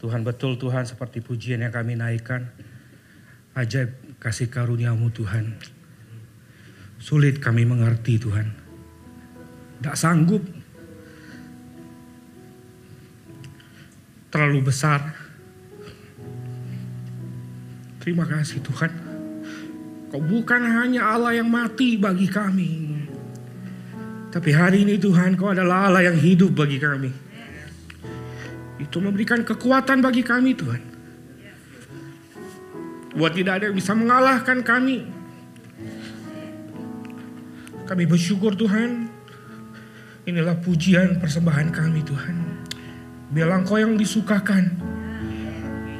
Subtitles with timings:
[0.00, 2.48] Tuhan betul Tuhan seperti pujian yang kami naikkan.
[3.52, 5.60] Ajaib kasih karuniamu Tuhan.
[6.96, 8.48] Sulit kami mengerti Tuhan.
[9.80, 10.40] Tidak sanggup.
[14.32, 15.04] Terlalu besar.
[18.00, 18.92] Terima kasih Tuhan.
[20.08, 22.72] Kau bukan hanya Allah yang mati bagi kami.
[24.32, 27.29] Tapi hari ini Tuhan kau adalah Allah yang hidup bagi kami.
[28.90, 30.82] Itu memberikan kekuatan bagi kami Tuhan.
[33.14, 35.06] Buat tidak ada yang bisa mengalahkan kami.
[37.86, 39.06] Kami bersyukur Tuhan.
[40.26, 42.34] Inilah pujian persembahan kami Tuhan.
[43.30, 44.74] Biarlah Engkau yang disukakan.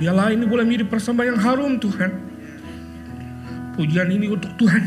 [0.03, 2.11] Biarlah ini boleh menjadi persembahan yang harum Tuhan.
[3.79, 4.83] Pujian ini untuk Tuhan.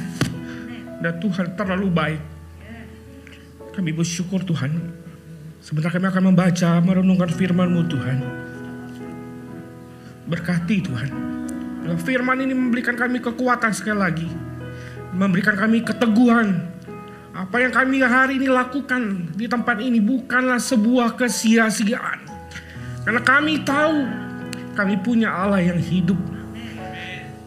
[0.99, 2.22] Dan Tuhan terlalu baik.
[3.72, 5.02] Kami bersyukur Tuhan.
[5.63, 8.20] Sebentar kami akan membaca, merenungkan firman-Mu Tuhan.
[10.27, 11.09] Berkati Tuhan.
[12.03, 14.28] Firman ini memberikan kami kekuatan sekali lagi.
[15.16, 16.67] Memberikan kami keteguhan.
[17.31, 22.20] Apa yang kami hari ini lakukan di tempat ini bukanlah sebuah kesia-siaan.
[23.08, 24.03] Karena kami tahu
[24.75, 26.20] kami punya Allah yang hidup.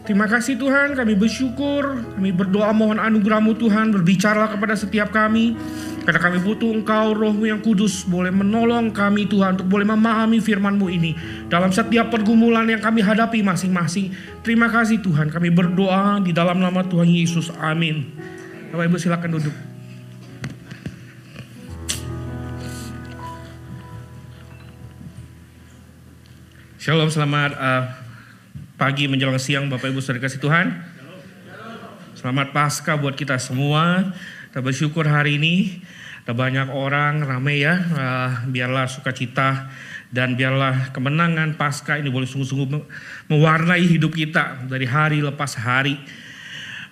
[0.09, 5.53] Terima kasih Tuhan, kami bersyukur, kami berdoa mohon anugerahmu Tuhan, berbicara kepada setiap kami.
[6.07, 10.87] Karena kami butuh engkau rohmu yang kudus boleh menolong kami Tuhan untuk boleh memahami firmanmu
[10.87, 11.11] ini.
[11.51, 14.15] Dalam setiap pergumulan yang kami hadapi masing-masing.
[14.39, 17.51] Terima kasih Tuhan kami berdoa di dalam nama Tuhan Yesus.
[17.59, 18.07] Amin.
[18.71, 19.51] Bapak Ibu silakan duduk.
[26.79, 27.83] Shalom, selamat uh,
[28.79, 30.71] pagi menjelang siang Bapak Ibu Saudara kasih Tuhan.
[32.15, 34.15] Selamat Paskah buat kita semua.
[34.47, 35.83] Kita bersyukur hari ini
[36.35, 37.75] banyak orang ramai ya.
[37.77, 39.71] Uh, biarlah sukacita
[40.11, 42.67] dan biarlah kemenangan Paskah ini boleh sungguh-sungguh
[43.31, 45.99] mewarnai hidup kita dari hari lepas hari.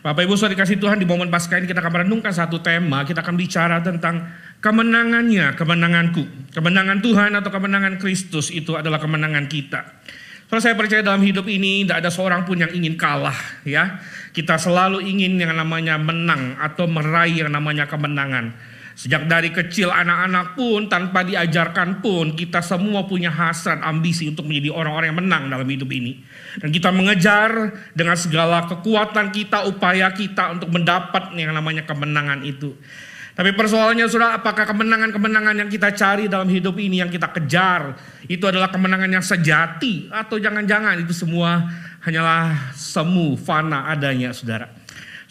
[0.06, 3.02] Bapak Ibu Saudara dikasih Tuhan di momen Paskah ini kita akan merenungkan satu tema.
[3.02, 4.22] Kita akan bicara tentang
[4.62, 6.54] kemenangannya, kemenanganku.
[6.54, 9.82] Kemenangan Tuhan atau kemenangan Kristus itu adalah kemenangan kita.
[10.46, 13.34] Kalau saya percaya dalam hidup ini tidak ada seorang pun yang ingin kalah
[13.66, 13.98] ya.
[14.30, 18.75] Kita selalu ingin yang namanya menang atau meraih yang namanya kemenangan.
[18.96, 24.72] Sejak dari kecil anak-anak pun tanpa diajarkan pun kita semua punya hasrat ambisi untuk menjadi
[24.72, 26.24] orang-orang yang menang dalam hidup ini.
[26.64, 32.72] Dan kita mengejar dengan segala kekuatan kita, upaya kita untuk mendapat yang namanya kemenangan itu.
[33.36, 38.00] Tapi persoalannya sudah apakah kemenangan-kemenangan yang kita cari dalam hidup ini yang kita kejar
[38.32, 41.68] itu adalah kemenangan yang sejati atau jangan-jangan itu semua
[42.08, 44.72] hanyalah semu fana adanya saudara.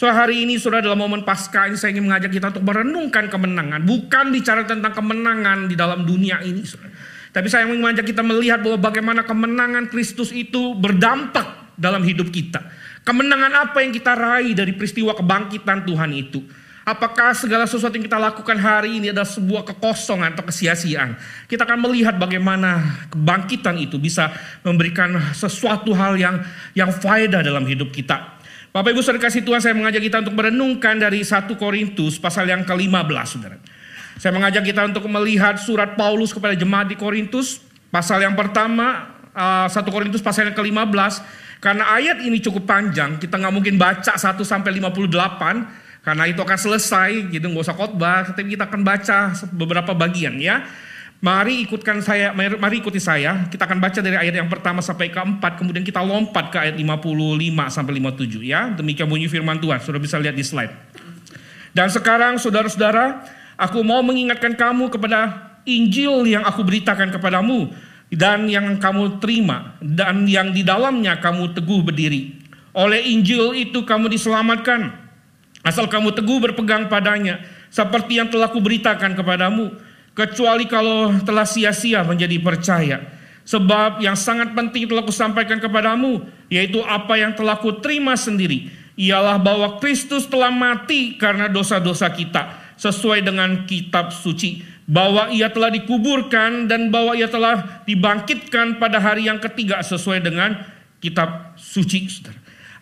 [0.05, 3.89] So hari ini sudah dalam momen pasca ini saya ingin mengajak kita untuk merenungkan kemenangan.
[3.89, 6.61] Bukan bicara tentang kemenangan di dalam dunia ini.
[6.61, 6.93] Saudara.
[7.33, 12.61] Tapi saya ingin mengajak kita melihat bahwa bagaimana kemenangan Kristus itu berdampak dalam hidup kita.
[13.01, 16.45] Kemenangan apa yang kita raih dari peristiwa kebangkitan Tuhan itu.
[16.85, 21.17] Apakah segala sesuatu yang kita lakukan hari ini adalah sebuah kekosongan atau kesia-siaan?
[21.49, 24.29] Kita akan melihat bagaimana kebangkitan itu bisa
[24.61, 26.45] memberikan sesuatu hal yang
[26.77, 28.34] yang faedah dalam hidup kita.
[28.75, 32.67] Bapak Ibu Saudara kasih Tuhan saya mengajak kita untuk merenungkan dari 1 Korintus pasal yang
[32.67, 33.55] ke-15 Saudara.
[34.19, 37.63] Saya mengajak kita untuk melihat surat Paulus kepada jemaat di Korintus
[37.95, 40.91] pasal yang pertama 1 Korintus pasal yang ke-15
[41.63, 46.59] karena ayat ini cukup panjang, kita nggak mungkin baca 1 sampai 58 karena itu akan
[46.59, 50.67] selesai, gitu nggak usah khotbah, tapi kita akan baca beberapa bagian ya.
[51.25, 53.49] Mari ikutkan saya, mari ikuti saya.
[53.49, 57.73] Kita akan baca dari ayat yang pertama sampai keempat, kemudian kita lompat ke ayat 55
[57.73, 58.69] sampai 57 ya.
[58.77, 60.77] Demikian bunyi firman Tuhan, sudah bisa lihat di slide.
[61.73, 63.25] Dan sekarang saudara-saudara,
[63.57, 67.73] aku mau mengingatkan kamu kepada Injil yang aku beritakan kepadamu
[68.13, 72.37] dan yang kamu terima dan yang di dalamnya kamu teguh berdiri.
[72.77, 75.05] Oleh Injil itu kamu diselamatkan
[75.65, 77.41] Asal kamu teguh berpegang padanya,
[77.73, 79.73] seperti yang telah kuberitakan kepadamu,
[80.15, 82.99] kecuali kalau telah sia-sia menjadi percaya.
[83.45, 89.77] Sebab yang sangat penting telah kusampaikan kepadamu, yaitu apa yang telah kuterima sendiri, ialah bahwa
[89.83, 94.65] Kristus telah mati karena dosa-dosa kita, sesuai dengan kitab suci.
[94.85, 100.61] Bahwa ia telah dikuburkan dan bahwa ia telah dibangkitkan pada hari yang ketiga sesuai dengan
[101.01, 102.09] kitab suci.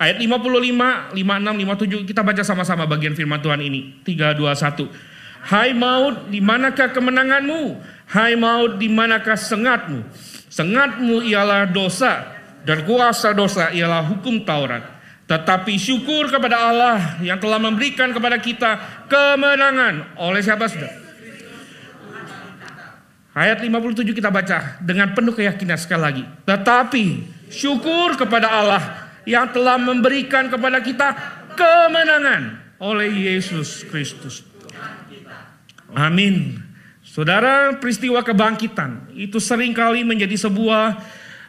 [0.02, 4.02] Ayat 55, 56, 57 kita baca sama-sama bagian firman Tuhan ini.
[4.02, 5.11] 3 2 1.
[5.42, 7.82] Hai maut, di manakah kemenanganmu?
[8.06, 10.06] Hai maut, di manakah sengatmu?
[10.46, 12.30] Sengatmu ialah dosa
[12.62, 14.86] dan kuasa dosa ialah hukum Taurat.
[15.26, 18.70] Tetapi syukur kepada Allah yang telah memberikan kepada kita
[19.10, 20.92] kemenangan oleh siapa sudah?
[23.32, 26.24] Ayat 57 kita baca dengan penuh keyakinan sekali lagi.
[26.44, 27.04] Tetapi
[27.48, 28.82] syukur kepada Allah
[29.24, 31.16] yang telah memberikan kepada kita
[31.56, 34.51] kemenangan oleh Yesus Kristus.
[35.92, 36.60] Amin.
[37.02, 40.96] Saudara, peristiwa kebangkitan itu sering kali menjadi sebuah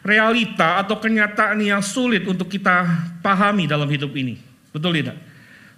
[0.04, 2.84] realita atau kenyataan yang sulit untuk kita
[3.24, 4.36] pahami dalam hidup ini.
[4.70, 5.16] Betul tidak?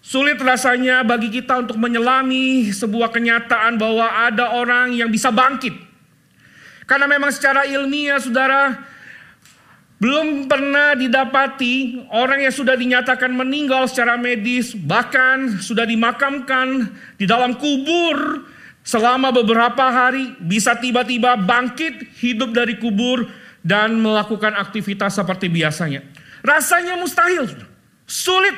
[0.03, 5.87] Sulit rasanya bagi kita untuk menyelami sebuah kenyataan bahwa ada orang yang bisa bangkit
[6.87, 8.79] karena memang secara ilmiah saudara
[9.99, 16.87] belum pernah didapati orang yang sudah dinyatakan meninggal secara medis bahkan sudah dimakamkan
[17.19, 18.47] di dalam kubur
[18.87, 23.27] selama beberapa hari bisa tiba-tiba bangkit hidup dari kubur
[23.67, 26.07] dan melakukan aktivitas seperti biasanya.
[26.47, 27.51] Rasanya mustahil,
[28.07, 28.55] sulit.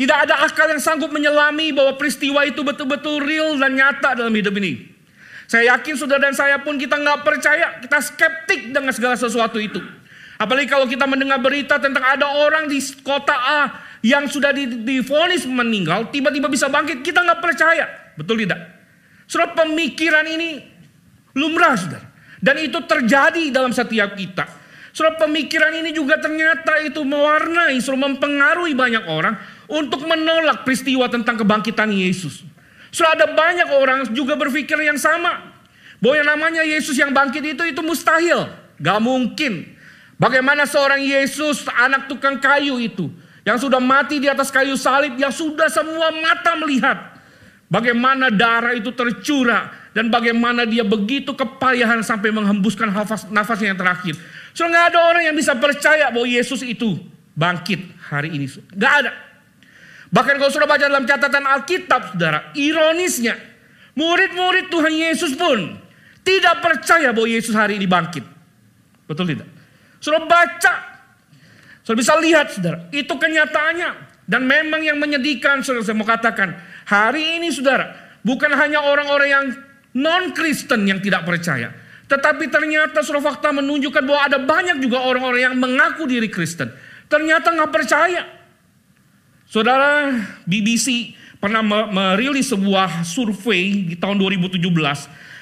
[0.00, 4.56] Tidak ada akal yang sanggup menyelami bahwa peristiwa itu betul-betul real dan nyata dalam hidup
[4.56, 4.88] ini.
[5.44, 9.76] Saya yakin saudara dan saya pun kita nggak percaya, kita skeptik dengan segala sesuatu itu.
[10.40, 13.60] Apalagi kalau kita mendengar berita tentang ada orang di kota A
[14.00, 17.84] yang sudah difonis meninggal, tiba-tiba bisa bangkit, kita nggak percaya.
[18.16, 18.79] Betul tidak?
[19.30, 20.58] Surat pemikiran ini
[21.38, 22.10] lumrah, saudara.
[22.42, 24.42] Dan itu terjadi dalam setiap kita.
[24.90, 29.38] Surat pemikiran ini juga ternyata itu mewarnai, suruh mempengaruhi banyak orang
[29.70, 32.42] untuk menolak peristiwa tentang kebangkitan Yesus.
[32.90, 35.54] Sudah ada banyak orang juga berpikir yang sama.
[36.02, 38.50] Bahwa yang namanya Yesus yang bangkit itu itu mustahil.
[38.82, 39.78] Gak mungkin.
[40.18, 43.06] Bagaimana seorang Yesus anak tukang kayu itu.
[43.46, 45.14] Yang sudah mati di atas kayu salib.
[45.14, 47.19] Yang sudah semua mata melihat.
[47.70, 49.78] Bagaimana darah itu tercurah.
[49.90, 54.14] Dan bagaimana dia begitu kepayahan sampai menghembuskan nafas, nafasnya yang terakhir.
[54.54, 56.94] So nggak ada orang yang bisa percaya bahwa Yesus itu
[57.34, 58.46] bangkit hari ini.
[58.74, 59.12] Gak ada.
[60.10, 63.38] Bahkan kalau sudah baca dalam catatan Alkitab, saudara, ironisnya,
[63.94, 65.78] murid-murid Tuhan Yesus pun
[66.26, 68.26] tidak percaya bahwa Yesus hari ini bangkit.
[69.06, 69.46] Betul tidak?
[70.02, 70.74] Sudah baca,
[71.86, 74.10] sudah bisa lihat, saudara, itu kenyataannya.
[74.30, 76.54] Dan memang yang menyedihkan, saudara, saya mau katakan,
[76.88, 79.46] hari ini, saudara, bukan hanya orang-orang yang
[79.96, 81.74] non-Kristen yang tidak percaya.
[82.10, 86.74] Tetapi ternyata surat fakta menunjukkan bahwa ada banyak juga orang-orang yang mengaku diri Kristen.
[87.06, 88.22] Ternyata nggak percaya.
[89.46, 90.14] Saudara,
[90.46, 94.62] BBC pernah merilis sebuah survei di tahun 2017.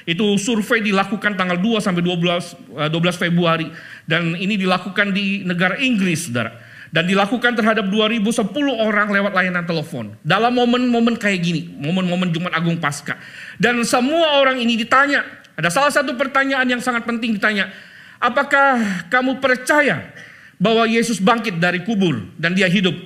[0.09, 3.69] Itu survei dilakukan tanggal 2 sampai 12 12 eh, Februari
[4.09, 6.57] dan ini dilakukan di negara Inggris, Saudara.
[6.89, 10.17] Dan dilakukan terhadap 2010 orang lewat layanan telepon.
[10.25, 13.21] Dalam momen-momen kayak gini, momen-momen Jumat Agung Pasca.
[13.61, 15.21] Dan semua orang ini ditanya,
[15.53, 17.69] ada salah satu pertanyaan yang sangat penting ditanya,
[18.17, 20.17] apakah kamu percaya
[20.57, 22.97] bahwa Yesus bangkit dari kubur dan dia hidup?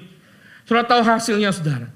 [0.62, 1.90] Sudah tahu hasilnya saudara.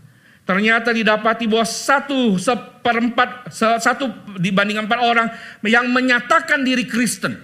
[0.46, 5.26] Ternyata didapati bahwa satu seperempat, satu dibanding empat orang
[5.66, 7.34] yang menyatakan diri Kristen.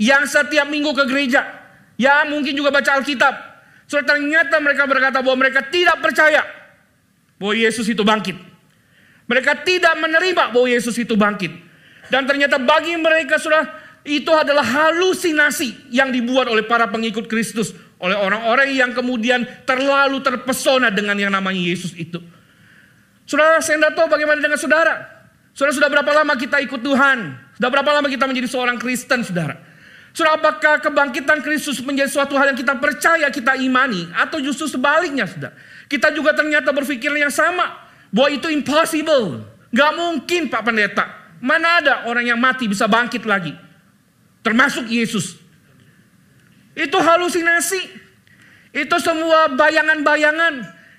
[0.00, 1.44] Yang setiap minggu ke gereja.
[2.00, 3.47] Ya mungkin juga baca Alkitab.
[3.88, 6.44] Sudah ternyata mereka berkata bahwa mereka tidak percaya
[7.40, 8.36] bahwa Yesus itu bangkit.
[9.24, 11.52] Mereka tidak menerima bahwa Yesus itu bangkit.
[12.12, 13.64] Dan ternyata bagi mereka sudah
[14.04, 20.88] itu adalah halusinasi yang dibuat oleh para pengikut Kristus oleh orang-orang yang kemudian terlalu terpesona
[20.92, 22.20] dengan yang namanya Yesus itu.
[23.28, 25.04] Saudara, saya tidak tahu bagaimana dengan saudara.
[25.52, 27.18] Saudara, sudah berapa lama kita ikut Tuhan?
[27.60, 29.67] Sudah berapa lama kita menjadi seorang Kristen, saudara?
[30.16, 34.08] Saudara, apakah kebangkitan Kristus menjadi suatu hal yang kita percaya, kita imani?
[34.16, 35.54] Atau justru sebaliknya, saudara?
[35.86, 37.88] Kita juga ternyata berpikir yang sama.
[38.08, 39.44] Bahwa itu impossible.
[39.68, 41.04] Gak mungkin, Pak Pendeta.
[41.38, 43.54] Mana ada orang yang mati bisa bangkit lagi?
[44.42, 45.38] Termasuk Yesus.
[46.72, 47.80] Itu halusinasi.
[48.72, 50.54] Itu semua bayangan-bayangan.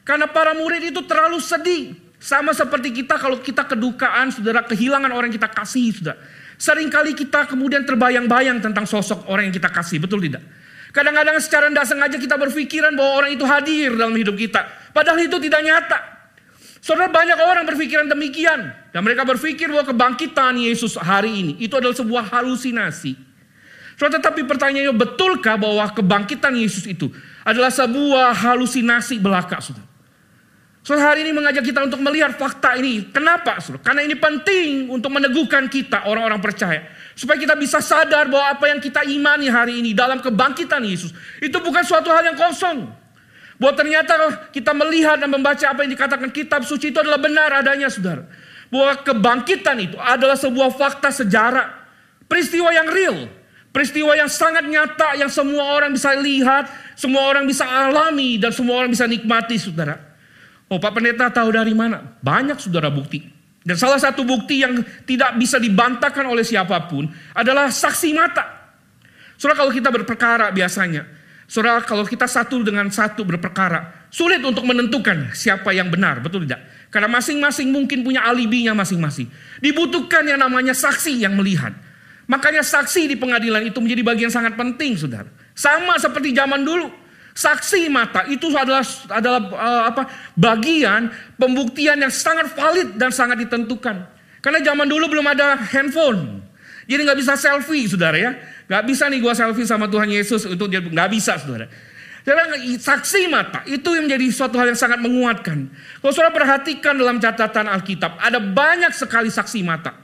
[0.05, 1.97] Karena para murid itu terlalu sedih.
[2.19, 6.19] Sama seperti kita kalau kita kedukaan, saudara, kehilangan orang yang kita kasih, saudara.
[6.59, 10.43] Seringkali kita kemudian terbayang-bayang tentang sosok orang yang kita kasih, betul tidak?
[10.91, 14.67] Kadang-kadang secara tidak sengaja kita berpikiran bahwa orang itu hadir dalam hidup kita.
[14.91, 15.99] Padahal itu tidak nyata.
[16.83, 18.75] Saudara banyak orang berpikiran demikian.
[18.91, 23.15] Dan mereka berpikir bahwa kebangkitan Yesus hari ini itu adalah sebuah halusinasi.
[23.95, 27.11] Saudara, tetapi pertanyaannya betulkah bahwa kebangkitan Yesus itu
[27.43, 29.88] adalah sebuah halusinasi belaka, saudara?
[30.89, 33.13] Saudara, hari ini mengajak kita untuk melihat fakta ini.
[33.13, 33.85] Kenapa, saudara?
[33.85, 36.81] Karena ini penting untuk meneguhkan kita, orang-orang percaya.
[37.13, 41.13] Supaya kita bisa sadar bahwa apa yang kita imani hari ini dalam kebangkitan Yesus.
[41.45, 42.89] Itu bukan suatu hal yang kosong.
[43.61, 47.85] Bahwa ternyata kita melihat dan membaca apa yang dikatakan kitab suci itu adalah benar adanya,
[47.93, 48.25] saudara.
[48.73, 51.69] Bahwa kebangkitan itu adalah sebuah fakta sejarah.
[52.25, 53.29] Peristiwa yang real
[53.69, 56.65] Peristiwa yang sangat nyata yang semua orang bisa lihat,
[56.97, 60.08] semua orang bisa alami dan semua orang bisa nikmati saudara.
[60.69, 62.17] Oh Pak Pendeta tahu dari mana?
[62.21, 63.25] Banyak saudara bukti.
[63.65, 68.45] Dan salah satu bukti yang tidak bisa dibantahkan oleh siapa pun adalah saksi mata.
[69.35, 71.05] Saudara kalau kita berperkara biasanya,
[71.49, 76.65] saudara kalau kita satu dengan satu berperkara, sulit untuk menentukan siapa yang benar, betul tidak?
[76.89, 79.29] Karena masing-masing mungkin punya alibinya masing-masing.
[79.61, 81.73] Dibutuhkan yang namanya saksi yang melihat.
[82.29, 85.29] Makanya saksi di pengadilan itu menjadi bagian sangat penting, saudara.
[85.57, 86.89] Sama seperti zaman dulu.
[87.39, 91.07] Saksi mata itu adalah adalah uh, apa bagian
[91.39, 93.95] pembuktian yang sangat valid dan sangat ditentukan.
[94.43, 96.43] Karena zaman dulu belum ada handphone.
[96.83, 98.31] Jadi nggak bisa selfie, saudara ya.
[98.67, 101.71] Nggak bisa nih gua selfie sama Tuhan Yesus untuk dia nggak bisa, saudara.
[102.27, 105.71] Jadi saksi mata itu yang menjadi suatu hal yang sangat menguatkan.
[106.03, 109.95] Kalau saudara perhatikan dalam catatan Alkitab, ada banyak sekali saksi mata.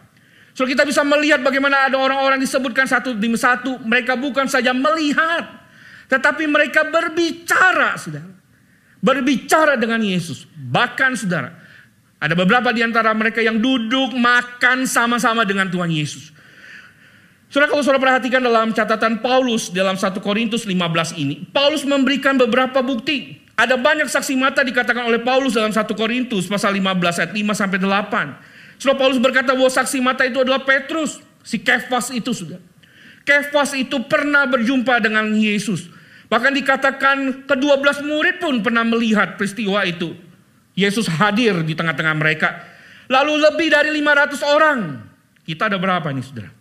[0.56, 5.65] So kita bisa melihat bagaimana ada orang-orang disebutkan satu demi satu, mereka bukan saja melihat,
[6.06, 8.30] tetapi mereka berbicara, saudara.
[9.02, 10.50] Berbicara dengan Yesus.
[10.54, 11.54] Bahkan, saudara,
[12.22, 16.34] ada beberapa di antara mereka yang duduk makan sama-sama dengan Tuhan Yesus.
[17.50, 22.82] Saudara, kalau saudara perhatikan dalam catatan Paulus dalam 1 Korintus 15 ini, Paulus memberikan beberapa
[22.82, 23.46] bukti.
[23.56, 27.80] Ada banyak saksi mata dikatakan oleh Paulus dalam 1 Korintus pasal 15 ayat 5 sampai
[27.80, 28.82] 8.
[28.82, 32.60] Saudara Paulus berkata bahwa saksi mata itu adalah Petrus, si Kefas itu sudah.
[33.26, 35.90] Kefas itu pernah berjumpa dengan Yesus.
[36.30, 40.14] Bahkan dikatakan kedua belas murid pun pernah melihat peristiwa itu.
[40.78, 42.62] Yesus hadir di tengah-tengah mereka.
[43.10, 44.80] Lalu lebih dari 500 orang.
[45.46, 46.52] Kita ada berapa nih saudara?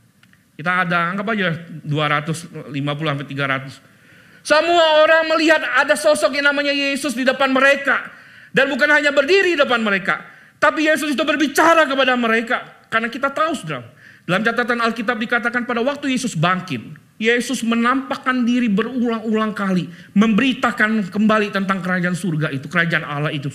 [0.55, 4.45] Kita ada anggap aja 250 sampai 300.
[4.45, 8.13] Semua orang melihat ada sosok yang namanya Yesus di depan mereka.
[8.55, 10.23] Dan bukan hanya berdiri di depan mereka.
[10.61, 12.87] Tapi Yesus itu berbicara kepada mereka.
[12.87, 13.89] Karena kita tahu saudara.
[14.25, 16.81] Dalam catatan Alkitab dikatakan pada waktu Yesus bangkit.
[17.21, 19.87] Yesus menampakkan diri berulang-ulang kali.
[20.17, 22.67] Memberitakan kembali tentang kerajaan surga itu.
[22.67, 23.53] Kerajaan Allah itu.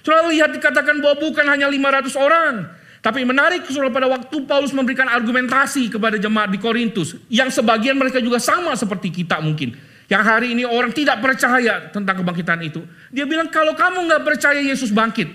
[0.00, 2.54] Saudara lihat dikatakan bahwa bukan hanya 500 orang.
[2.98, 7.14] Tapi menarik saudara pada waktu Paulus memberikan argumentasi kepada jemaat di Korintus.
[7.30, 9.76] Yang sebagian mereka juga sama seperti kita mungkin.
[10.08, 12.80] Yang hari ini orang tidak percaya tentang kebangkitan itu.
[13.12, 15.28] Dia bilang kalau kamu nggak percaya Yesus bangkit.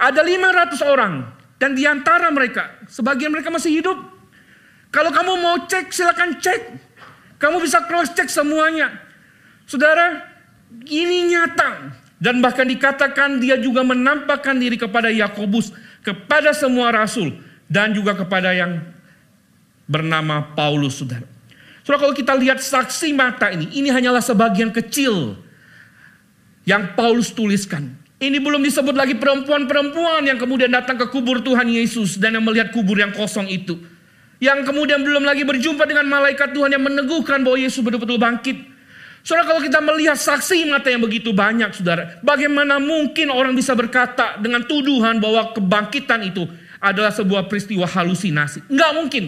[0.00, 1.12] Ada 500 orang.
[1.60, 4.13] Dan di antara mereka, sebagian mereka masih hidup.
[4.94, 6.60] Kalau kamu mau cek, silakan cek.
[7.42, 8.94] Kamu bisa cross check semuanya.
[9.66, 10.22] Saudara,
[10.86, 11.98] ini nyata.
[12.22, 15.74] Dan bahkan dikatakan dia juga menampakkan diri kepada Yakobus,
[16.06, 17.34] kepada semua rasul,
[17.66, 18.86] dan juga kepada yang
[19.90, 21.26] bernama Paulus, saudara.
[21.82, 25.36] Saudara, kalau kita lihat saksi mata ini, ini hanyalah sebagian kecil
[26.64, 27.92] yang Paulus tuliskan.
[28.22, 32.72] Ini belum disebut lagi perempuan-perempuan yang kemudian datang ke kubur Tuhan Yesus dan yang melihat
[32.72, 33.76] kubur yang kosong itu.
[34.42, 38.74] Yang kemudian belum lagi berjumpa dengan malaikat Tuhan yang meneguhkan bahwa Yesus betul-betul bangkit.
[39.24, 42.20] Saudara kalau kita melihat saksi mata yang begitu banyak saudara.
[42.20, 46.44] Bagaimana mungkin orang bisa berkata dengan tuduhan bahwa kebangkitan itu
[46.76, 48.68] adalah sebuah peristiwa halusinasi.
[48.68, 49.24] Enggak mungkin.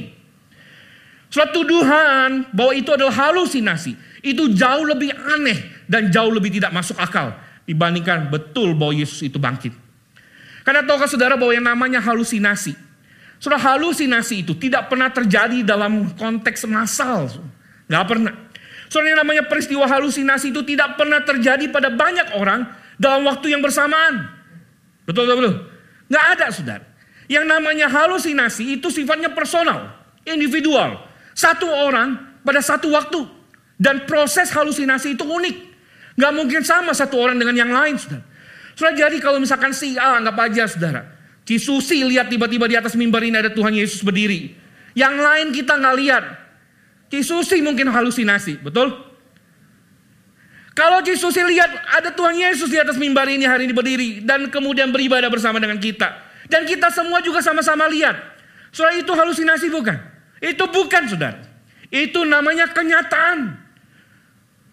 [1.33, 3.97] Suatu tuduhan bahwa itu adalah halusinasi.
[4.21, 7.33] Itu jauh lebih aneh dan jauh lebih tidak masuk akal.
[7.65, 9.73] Dibandingkan betul bahwa Yesus itu bangkit.
[10.61, 12.86] Karena tahukah saudara bahwa yang namanya halusinasi
[13.37, 17.29] Sudah halusinasi itu tidak pernah terjadi dalam konteks massal.
[17.87, 18.35] Gak pernah.
[18.89, 22.65] Soalnya namanya peristiwa halusinasi itu tidak pernah terjadi pada banyak orang
[22.97, 24.31] dalam waktu yang bersamaan.
[25.05, 25.55] Betul betul betul.
[26.11, 26.85] Gak ada saudara.
[27.27, 29.91] Yang namanya halusinasi itu sifatnya personal,
[30.23, 31.03] individual.
[31.35, 33.27] Satu orang pada satu waktu.
[33.77, 35.57] Dan proses halusinasi itu unik.
[36.17, 38.25] Gak mungkin sama satu orang dengan yang lain saudara.
[38.73, 41.16] Saudara jadi kalau misalkan si A anggap aja saudara.
[41.47, 44.51] Si Susi lihat tiba-tiba di atas mimbar ini ada Tuhan Yesus berdiri.
[44.99, 46.25] Yang lain kita nggak lihat.
[47.07, 48.91] Ci Susi mungkin halusinasi, betul?
[50.75, 54.51] Kalau Ci Susi lihat ada Tuhan Yesus di atas mimbar ini hari ini berdiri dan
[54.51, 56.19] kemudian beribadah bersama dengan kita.
[56.51, 58.19] Dan kita semua juga sama-sama lihat.
[58.75, 59.97] Saudara itu halusinasi bukan?
[60.43, 61.39] Itu bukan saudara.
[61.95, 63.55] Itu namanya kenyataan.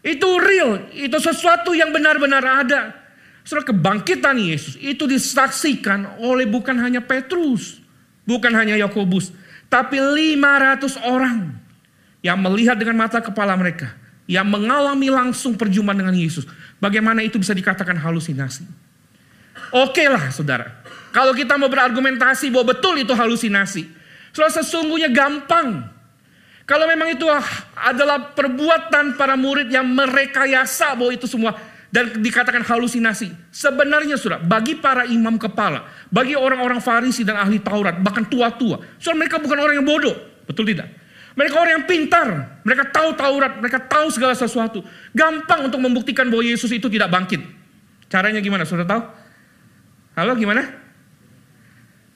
[0.03, 3.02] Itu real, itu sesuatu yang benar-benar ada.
[3.43, 7.83] Saudara kebangkitan Yesus itu disaksikan oleh bukan hanya Petrus,
[8.23, 9.35] bukan hanya Yakobus,
[9.67, 11.51] tapi 500 orang
[12.23, 13.91] yang melihat dengan mata kepala mereka,
[14.31, 16.47] yang mengalami langsung perjumpaan dengan Yesus.
[16.79, 18.63] Bagaimana itu bisa dikatakan halusinasi?
[19.75, 20.79] Oke lah saudara,
[21.11, 23.91] kalau kita mau berargumentasi bahwa betul itu halusinasi,
[24.31, 25.91] saudara sesungguhnya gampang.
[26.63, 27.27] Kalau memang itu
[27.75, 31.59] adalah perbuatan para murid yang merekayasa bahwa itu semua
[31.93, 33.53] dan dikatakan halusinasi.
[33.53, 39.13] Sebenarnya sudah bagi para imam kepala, bagi orang-orang Farisi dan ahli Taurat, bahkan tua-tua, soal
[39.13, 40.17] mereka bukan orang yang bodoh,
[40.49, 40.89] betul tidak?
[41.37, 42.27] Mereka orang yang pintar,
[42.65, 44.81] mereka tahu Taurat, mereka tahu segala sesuatu.
[45.13, 47.45] Gampang untuk membuktikan bahwa Yesus itu tidak bangkit.
[48.09, 48.65] Caranya gimana?
[48.65, 49.01] Sudah tahu?
[50.17, 50.61] Halo, gimana?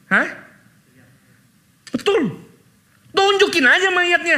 [0.10, 0.27] Hah?
[1.89, 2.46] Betul.
[3.10, 4.38] Tunjukin aja mayatnya.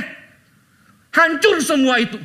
[1.12, 2.16] Hancur semua itu.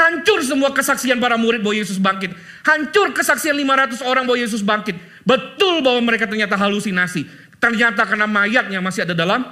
[0.00, 2.32] Hancur semua kesaksian para murid bahwa Yesus bangkit.
[2.64, 4.96] Hancur kesaksian 500 orang bahwa Yesus bangkit.
[5.28, 7.28] Betul bahwa mereka ternyata halusinasi.
[7.60, 9.44] Ternyata karena mayatnya masih ada dalam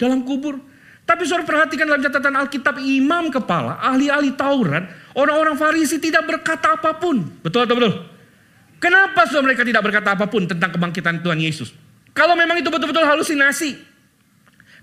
[0.00, 0.56] dalam kubur.
[1.04, 4.86] Tapi saudara perhatikan dalam catatan Alkitab imam kepala, ahli-ahli Taurat,
[5.18, 7.20] orang-orang Farisi tidak berkata apa pun.
[7.42, 7.94] Betul atau betul?
[8.78, 11.74] Kenapa saudara mereka tidak berkata apa pun tentang kebangkitan Tuhan Yesus?
[12.16, 13.76] Kalau memang itu betul-betul halusinasi.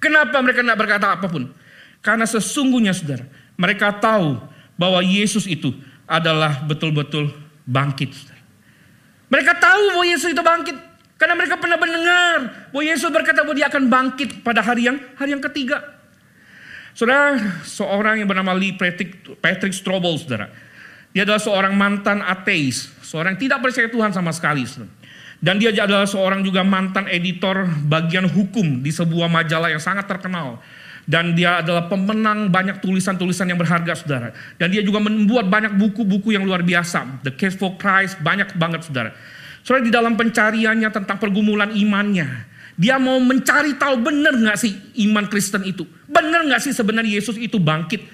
[0.03, 1.51] Kenapa mereka tidak berkata apa pun?
[1.99, 3.27] Karena sesungguhnya saudara,
[3.59, 4.39] mereka tahu
[4.79, 5.75] bahwa Yesus itu
[6.07, 7.35] adalah betul-betul
[7.67, 8.15] bangkit.
[9.27, 10.77] Mereka tahu bahwa Yesus itu bangkit.
[11.19, 15.35] Karena mereka pernah mendengar bahwa Yesus berkata bahwa dia akan bangkit pada hari yang hari
[15.35, 15.83] yang ketiga.
[16.95, 17.35] Saudara,
[17.67, 20.47] seorang yang bernama Lee Patrick, Patrick Strobel, saudara.
[21.11, 22.87] Dia adalah seorang mantan ateis.
[23.03, 24.63] Seorang yang tidak percaya Tuhan sama sekali.
[24.63, 24.95] Saudara.
[25.39, 30.59] Dan dia adalah seorang juga mantan editor bagian hukum di sebuah majalah yang sangat terkenal.
[31.09, 34.29] Dan dia adalah pemenang banyak tulisan-tulisan yang berharga, saudara.
[34.61, 37.25] Dan dia juga membuat banyak buku-buku yang luar biasa.
[37.25, 39.17] The Case for Christ, banyak banget, saudara.
[39.65, 42.45] Saudara, di dalam pencariannya tentang pergumulan imannya,
[42.77, 44.71] dia mau mencari tahu benar nggak sih
[45.09, 45.83] iman Kristen itu?
[46.05, 48.05] Benar nggak sih sebenarnya Yesus itu bangkit?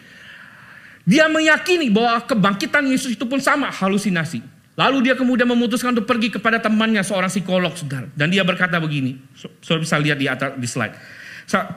[1.05, 4.41] Dia meyakini bahwa kebangkitan Yesus itu pun sama halusinasi.
[4.75, 8.09] Lalu dia kemudian memutuskan untuk pergi kepada temannya seorang psikolog, saudara.
[8.17, 9.21] Dan dia berkata begini,
[9.61, 10.95] saudara bisa lihat di atas di slide.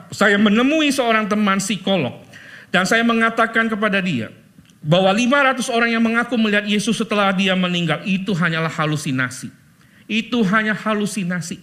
[0.09, 2.25] Saya menemui seorang teman psikolog
[2.73, 4.33] dan saya mengatakan kepada dia
[4.79, 9.51] bahwa 500 orang yang mengaku melihat Yesus setelah dia meninggal itu hanyalah halusinasi.
[10.09, 11.61] Itu hanya halusinasi.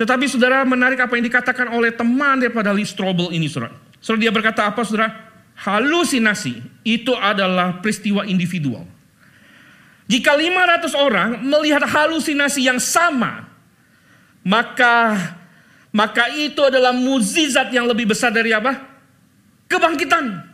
[0.00, 3.76] Tetapi saudara menarik apa yang dikatakan oleh teman daripada Lee Strobel ini saudara.
[4.00, 5.12] Saudara dia berkata apa saudara?
[5.60, 6.56] Halusinasi
[6.88, 8.88] itu adalah peristiwa individual.
[10.08, 13.44] Jika 500 orang melihat halusinasi yang sama,
[14.40, 15.36] maka
[15.90, 18.78] maka itu adalah mukjizat yang lebih besar dari apa?
[19.66, 20.50] Kebangkitan.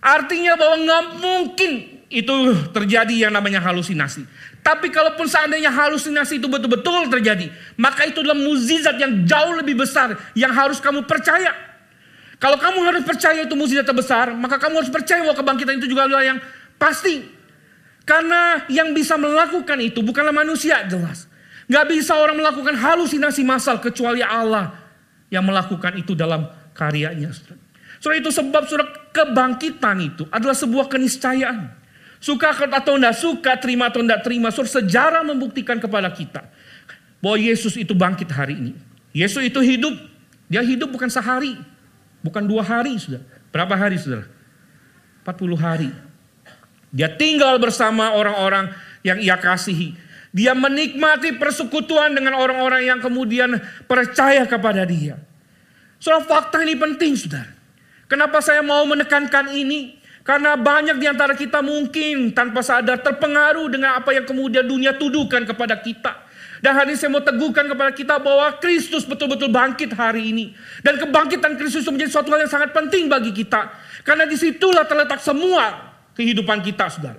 [0.00, 1.72] Artinya bahwa nggak mungkin
[2.10, 2.34] itu
[2.74, 4.26] terjadi yang namanya halusinasi.
[4.60, 10.18] Tapi kalaupun seandainya halusinasi itu betul-betul terjadi, maka itu adalah mukjizat yang jauh lebih besar
[10.34, 11.54] yang harus kamu percaya.
[12.40, 16.10] Kalau kamu harus percaya itu mukjizat terbesar, maka kamu harus percaya bahwa kebangkitan itu juga
[16.10, 16.38] adalah yang
[16.76, 17.24] pasti.
[18.02, 21.29] Karena yang bisa melakukan itu bukanlah manusia jelas.
[21.70, 24.74] Gak bisa orang melakukan halusinasi massal kecuali Allah
[25.30, 27.30] yang melakukan itu dalam karyanya.
[28.02, 31.70] Saudara itu sebab saudara kebangkitan itu adalah sebuah keniscayaan.
[32.20, 34.50] Suka atau tidak suka, terima atau tidak terima.
[34.50, 36.42] Saudara sejarah membuktikan kepada kita
[37.22, 38.72] bahwa Yesus itu bangkit hari ini.
[39.14, 39.94] Yesus itu hidup.
[40.50, 41.54] Dia hidup bukan sehari.
[42.20, 43.22] Bukan dua hari sudah.
[43.54, 44.26] Berapa hari saudara?
[45.22, 45.90] 40 hari.
[46.90, 48.74] Dia tinggal bersama orang-orang
[49.06, 49.94] yang ia kasihi.
[50.30, 53.58] Dia menikmati persekutuan dengan orang-orang yang kemudian
[53.90, 55.18] percaya kepada dia.
[55.98, 57.50] Soal fakta ini penting, saudara.
[58.06, 60.00] Kenapa saya mau menekankan ini?
[60.20, 65.42] Karena banyak di antara kita mungkin tanpa sadar terpengaruh dengan apa yang kemudian dunia tuduhkan
[65.42, 66.30] kepada kita.
[66.60, 70.52] Dan hari ini saya mau teguhkan kepada kita bahwa Kristus betul-betul bangkit hari ini.
[70.84, 73.72] Dan kebangkitan Kristus menjadi suatu hal yang sangat penting bagi kita.
[74.04, 77.16] Karena di situlah terletak semua kehidupan kita, saudara.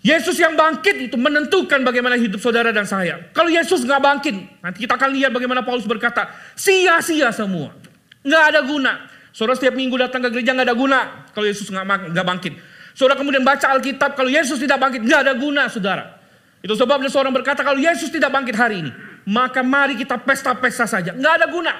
[0.00, 3.20] Yesus yang bangkit itu menentukan bagaimana hidup saudara dan saya.
[3.36, 4.34] Kalau Yesus nggak bangkit,
[4.64, 7.76] nanti kita akan lihat bagaimana Paulus berkata, sia-sia semua.
[8.24, 8.92] Nggak ada guna.
[9.36, 11.00] Saudara setiap minggu datang ke gereja nggak ada guna
[11.36, 12.56] kalau Yesus nggak bangkit.
[12.96, 16.16] Saudara kemudian baca Alkitab, kalau Yesus tidak bangkit nggak ada guna, saudara.
[16.60, 18.92] Itu sebabnya seorang berkata kalau Yesus tidak bangkit hari ini,
[19.28, 21.12] maka mari kita pesta-pesta saja.
[21.12, 21.72] Nggak ada guna.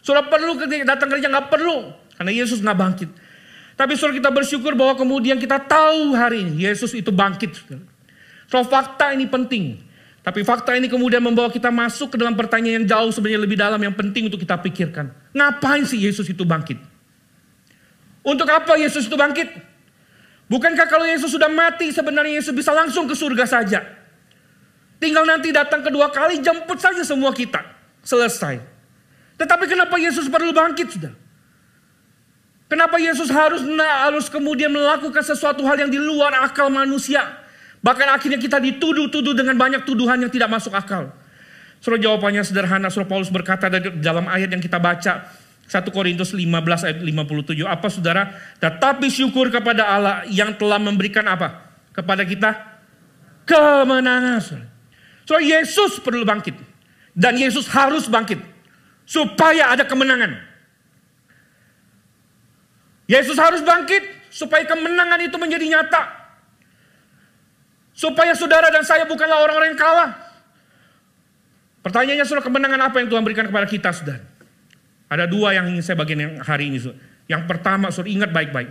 [0.00, 0.56] Saudara perlu
[0.88, 3.10] datang ke gereja nggak perlu karena Yesus nggak bangkit.
[3.72, 7.56] Tapi saudara kita bersyukur bahwa kemudian kita tahu hari ini Yesus itu bangkit.
[8.48, 9.80] So fakta ini penting.
[10.22, 13.80] Tapi fakta ini kemudian membawa kita masuk ke dalam pertanyaan yang jauh sebenarnya lebih dalam
[13.82, 15.10] yang penting untuk kita pikirkan.
[15.34, 16.78] Ngapain sih Yesus itu bangkit?
[18.22, 19.50] Untuk apa Yesus itu bangkit?
[20.46, 23.82] Bukankah kalau Yesus sudah mati sebenarnya Yesus bisa langsung ke surga saja?
[25.02, 27.58] Tinggal nanti datang kedua kali jemput saja semua kita.
[28.06, 28.62] Selesai.
[29.40, 31.21] Tetapi kenapa Yesus perlu bangkit sudah?
[32.72, 37.20] Kenapa Yesus harus harus kemudian melakukan sesuatu hal yang di luar akal manusia?
[37.84, 41.12] Bahkan akhirnya kita dituduh-tuduh dengan banyak tuduhan yang tidak masuk akal.
[41.84, 42.88] Saudara jawabannya sederhana.
[42.88, 43.68] Saudara Paulus berkata
[44.00, 45.28] dalam ayat yang kita baca.
[45.68, 46.48] 1 Korintus 15
[46.88, 47.60] ayat 57.
[47.68, 48.32] Apa saudara?
[48.56, 51.76] Tetapi syukur kepada Allah yang telah memberikan apa?
[51.92, 52.56] Kepada kita
[53.44, 54.40] kemenangan.
[55.28, 56.56] Saudara Yesus perlu bangkit.
[57.12, 58.40] Dan Yesus harus bangkit.
[59.04, 60.51] Supaya ada kemenangan.
[63.10, 66.02] Yesus harus bangkit supaya kemenangan itu menjadi nyata.
[67.92, 70.10] Supaya saudara dan saya bukanlah orang-orang yang kalah.
[71.82, 74.22] Pertanyaannya saudara kemenangan apa yang Tuhan berikan kepada kita saudara?
[75.12, 76.80] Ada dua yang ingin saya bagian yang hari ini.
[76.80, 77.02] Saudara.
[77.28, 78.70] Yang pertama, saudara ingat baik-baik.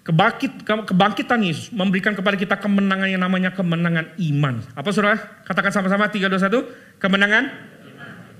[0.00, 4.60] Kebangkit, kebangkitan Yesus memberikan kepada kita kemenangan yang namanya kemenangan iman.
[4.76, 5.16] Apa saudara?
[5.44, 7.00] Katakan sama-sama 3, 2, 1.
[7.00, 7.44] Kemenangan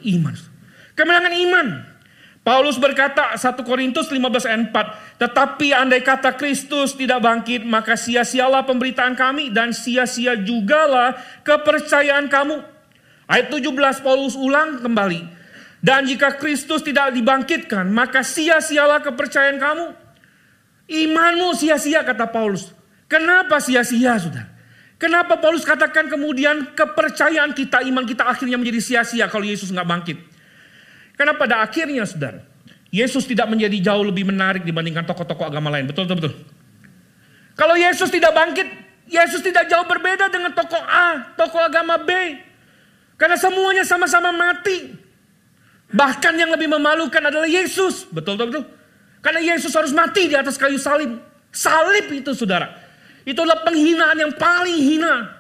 [0.03, 0.35] iman.
[0.97, 1.67] Kemenangan iman.
[2.41, 5.21] Paulus berkata 1 Korintus 15 ayat 4.
[5.21, 12.65] Tetapi andai kata Kristus tidak bangkit maka sia-sialah pemberitaan kami dan sia-sia jugalah kepercayaan kamu.
[13.29, 15.21] Ayat 17 Paulus ulang kembali.
[15.85, 19.87] Dan jika Kristus tidak dibangkitkan maka sia-sialah kepercayaan kamu.
[20.91, 22.73] Imanmu sia-sia kata Paulus.
[23.05, 24.49] Kenapa sia-sia sudah?
[24.97, 30.30] Kenapa Paulus katakan kemudian kepercayaan kita, iman kita akhirnya menjadi sia-sia kalau Yesus nggak bangkit?
[31.21, 32.41] Karena pada akhirnya saudara,
[32.89, 35.85] Yesus tidak menjadi jauh lebih menarik dibandingkan tokoh-tokoh agama lain.
[35.85, 36.35] Betul, betul, betul.
[37.61, 38.65] Kalau Yesus tidak bangkit,
[39.05, 42.09] Yesus tidak jauh berbeda dengan tokoh A, tokoh agama B.
[43.21, 44.97] Karena semuanya sama-sama mati.
[45.93, 48.09] Bahkan yang lebih memalukan adalah Yesus.
[48.09, 48.65] Betul, betul, betul.
[49.21, 51.21] Karena Yesus harus mati di atas kayu salib.
[51.53, 52.81] Salib itu saudara.
[53.29, 55.37] Itu adalah penghinaan yang paling hina.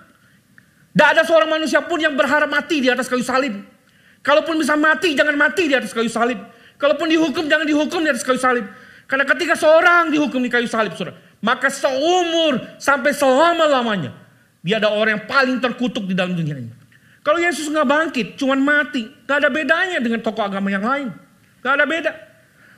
[0.92, 3.79] Tidak ada seorang manusia pun yang berharap mati di atas kayu salib.
[4.20, 6.36] Kalaupun bisa mati, jangan mati di atas kayu salib.
[6.76, 8.68] Kalaupun dihukum, jangan dihukum di atas kayu salib.
[9.08, 14.12] Karena ketika seorang dihukum di kayu salib, saudara, maka seumur sampai selama-lamanya,
[14.60, 16.72] dia ada orang yang paling terkutuk di dalam dunia ini.
[17.20, 21.12] Kalau Yesus nggak bangkit, cuman mati, gak ada bedanya dengan tokoh agama yang lain.
[21.60, 22.12] Gak ada beda.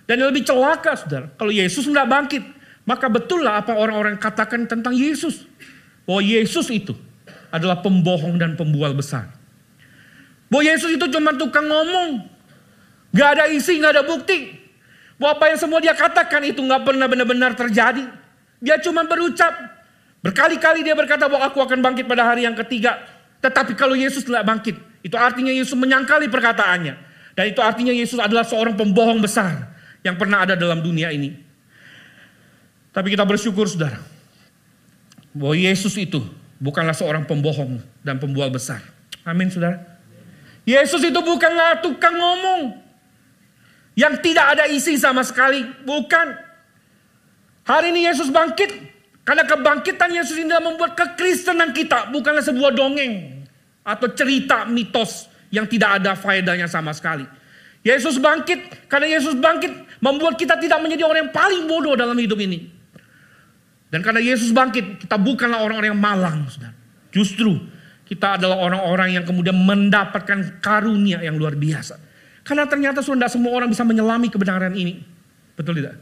[0.07, 2.43] Dan yang lebih celaka, saudara, kalau Yesus nggak bangkit,
[2.83, 5.47] maka betul lah apa orang-orang katakan tentang Yesus.
[6.03, 6.99] Bahwa Yesus itu
[7.55, 9.31] adalah pembohong dan pembual besar.
[10.53, 12.29] Bahwa Yesus itu cuma tukang ngomong.
[13.17, 14.53] Gak ada isi, gak ada bukti.
[15.17, 18.05] Bahwa apa yang semua dia katakan itu gak pernah benar-benar terjadi.
[18.61, 19.57] Dia cuma berucap.
[20.21, 23.01] Berkali-kali dia berkata bahwa aku akan bangkit pada hari yang ketiga.
[23.41, 26.95] Tetapi kalau Yesus tidak bangkit, itu artinya Yesus menyangkali perkataannya.
[27.33, 29.73] Dan itu artinya Yesus adalah seorang pembohong besar
[30.05, 31.35] yang pernah ada dalam dunia ini.
[32.93, 33.99] Tapi kita bersyukur saudara,
[35.33, 36.21] bahwa Yesus itu
[36.61, 38.85] bukanlah seorang pembohong dan pembual besar.
[39.25, 39.92] Amin saudara.
[40.63, 42.79] Yesus itu bukanlah tukang ngomong.
[43.99, 45.67] Yang tidak ada isi sama sekali.
[45.85, 46.27] Bukan.
[47.67, 48.95] Hari ini Yesus bangkit.
[49.23, 53.45] Karena kebangkitan Yesus ini membuat kekristenan kita bukanlah sebuah dongeng.
[53.83, 57.27] Atau cerita mitos yang tidak ada faedahnya sama sekali.
[57.83, 58.87] Yesus bangkit.
[58.87, 62.71] Karena Yesus bangkit membuat kita tidak menjadi orang yang paling bodoh dalam hidup ini.
[63.93, 66.49] Dan karena Yesus bangkit, kita bukanlah orang-orang yang malang.
[67.13, 67.61] Justru
[68.13, 71.97] kita adalah orang-orang yang kemudian mendapatkan karunia yang luar biasa.
[72.45, 75.01] Karena ternyata sudah tidak semua orang bisa menyelami kebenaran ini.
[75.57, 75.97] Betul tidak?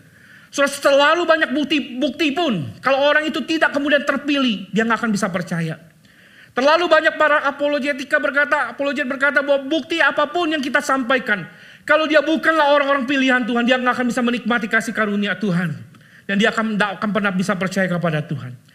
[0.50, 2.74] Sudah selalu banyak bukti-bukti pun.
[2.82, 5.78] Kalau orang itu tidak kemudian terpilih, dia nggak akan bisa percaya.
[6.50, 11.46] Terlalu banyak para apologetika berkata, apologet berkata bahwa bukti apa pun yang kita sampaikan.
[11.86, 15.78] Kalau dia bukanlah orang-orang pilihan Tuhan, dia nggak akan bisa menikmati kasih karunia Tuhan.
[16.26, 18.69] Dan dia akan tidak akan pernah bisa percaya kepada Tuhan.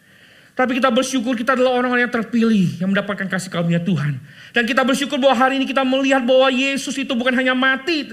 [0.56, 4.24] Tapi kita bersyukur kita adalah orang-orang yang terpilih yang mendapatkan kasih karunia Tuhan.
[4.56, 8.08] Dan kita bersyukur bahwa hari ini kita melihat bahwa Yesus itu bukan hanya mati.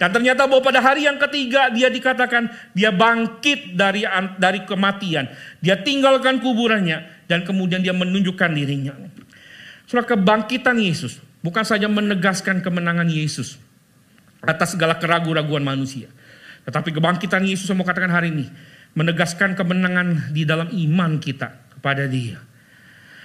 [0.00, 4.08] Dan ternyata bahwa pada hari yang ketiga dia dikatakan dia bangkit dari
[4.40, 5.28] dari kematian.
[5.60, 8.96] Dia tinggalkan kuburannya dan kemudian dia menunjukkan dirinya.
[9.84, 13.60] Surah kebangkitan Yesus bukan saja menegaskan kemenangan Yesus
[14.40, 16.08] atas segala keraguan-raguan manusia.
[16.64, 18.48] Tetapi kebangkitan Yesus yang mau katakan hari ini
[18.96, 22.40] menegaskan kemenangan di dalam iman kita pada dia.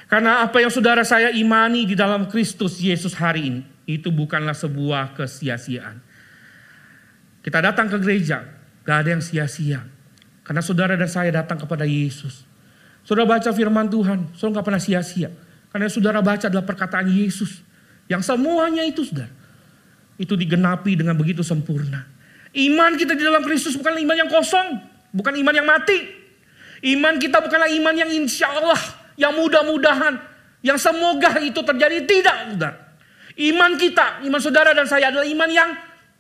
[0.10, 5.16] Karena apa yang saudara saya imani di dalam Kristus Yesus hari ini, itu bukanlah sebuah
[5.16, 6.00] kesia-siaan.
[7.44, 8.44] Kita datang ke gereja,
[8.84, 9.84] gak ada yang sia-sia.
[10.44, 12.44] Karena saudara dan saya datang kepada Yesus.
[13.08, 15.32] Saudara baca firman Tuhan, saudara gak pernah sia-sia.
[15.72, 17.64] Karena saudara baca adalah perkataan Yesus.
[18.08, 19.32] Yang semuanya itu saudara.
[20.20, 22.08] Itu digenapi dengan begitu sempurna.
[22.56, 24.82] Iman kita di dalam Kristus bukan iman yang kosong.
[25.12, 26.27] Bukan iman yang mati.
[26.86, 28.78] Iman kita bukanlah iman yang insya Allah,
[29.18, 30.22] yang mudah-mudahan,
[30.62, 32.06] yang semoga itu terjadi.
[32.06, 32.78] Tidak, saudara.
[33.38, 35.70] Iman kita, iman saudara dan saya adalah iman yang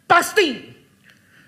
[0.05, 0.77] pasti.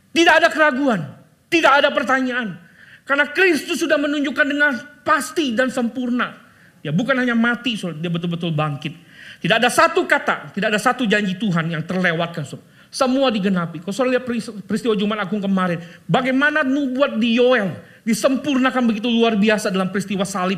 [0.10, 1.06] Tidak ada keraguan,
[1.50, 2.58] tidak ada pertanyaan.
[3.06, 4.74] Karena Kristus sudah menunjukkan dengan
[5.06, 6.34] pasti dan sempurna.
[6.82, 8.94] Ya bukan hanya mati, dia betul-betul bangkit.
[9.42, 12.46] Tidak ada satu kata, tidak ada satu janji Tuhan yang terlewatkan.
[12.46, 12.79] Saudara.
[12.90, 13.86] Semua digenapi.
[13.86, 14.26] Kalau saudara lihat
[14.66, 15.78] peristiwa Jumat Agung kemarin,
[16.10, 17.70] bagaimana nubuat di Yoel
[18.02, 20.58] disempurnakan begitu luar biasa dalam peristiwa salib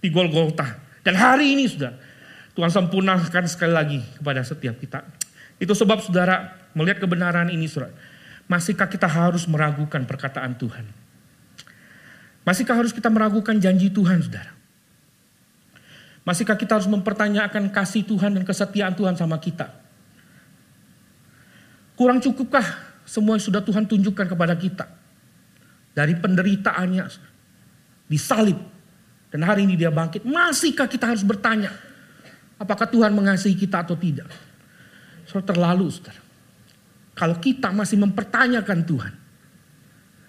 [0.00, 0.80] di Golgota.
[1.04, 1.92] Dan hari ini sudah
[2.56, 5.04] Tuhan sempurnakan sekali lagi kepada setiap kita.
[5.60, 7.92] Itu sebab saudara melihat kebenaran ini saudara.
[8.48, 10.88] Masihkah kita harus meragukan perkataan Tuhan?
[12.48, 14.56] Masihkah harus kita meragukan janji Tuhan saudara?
[16.24, 19.87] Masihkah kita harus mempertanyakan kasih Tuhan dan kesetiaan Tuhan sama kita?
[21.98, 22.62] Kurang cukupkah
[23.02, 24.86] semua yang sudah Tuhan tunjukkan kepada kita.
[25.98, 27.02] Dari penderitaannya,
[28.06, 28.54] disalib,
[29.34, 30.22] dan hari ini dia bangkit.
[30.22, 31.74] Masihkah kita harus bertanya,
[32.54, 34.30] apakah Tuhan mengasihi kita atau tidak?
[35.26, 36.22] So terlalu, saudara.
[37.18, 39.12] Kalau kita masih mempertanyakan Tuhan,